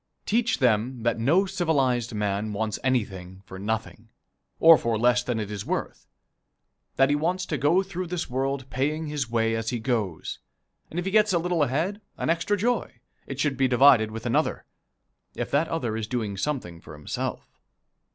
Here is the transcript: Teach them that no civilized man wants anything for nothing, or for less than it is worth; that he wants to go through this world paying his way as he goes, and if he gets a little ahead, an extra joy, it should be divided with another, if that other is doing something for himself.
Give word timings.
Teach 0.25 0.57
them 0.57 1.03
that 1.03 1.19
no 1.19 1.45
civilized 1.45 2.11
man 2.15 2.53
wants 2.53 2.79
anything 2.83 3.43
for 3.45 3.59
nothing, 3.59 4.09
or 4.59 4.75
for 4.75 4.97
less 4.97 5.21
than 5.21 5.39
it 5.39 5.51
is 5.51 5.63
worth; 5.63 6.07
that 6.95 7.11
he 7.11 7.15
wants 7.15 7.45
to 7.45 7.55
go 7.55 7.83
through 7.83 8.07
this 8.07 8.27
world 8.27 8.67
paying 8.71 9.05
his 9.05 9.29
way 9.29 9.55
as 9.55 9.69
he 9.69 9.77
goes, 9.77 10.39
and 10.89 10.97
if 10.97 11.05
he 11.05 11.11
gets 11.11 11.33
a 11.33 11.37
little 11.37 11.61
ahead, 11.61 12.01
an 12.17 12.31
extra 12.31 12.57
joy, 12.57 12.95
it 13.27 13.39
should 13.39 13.57
be 13.57 13.67
divided 13.67 14.09
with 14.09 14.25
another, 14.25 14.65
if 15.35 15.51
that 15.51 15.67
other 15.67 15.95
is 15.95 16.07
doing 16.07 16.35
something 16.35 16.81
for 16.81 16.93
himself. 16.93 17.59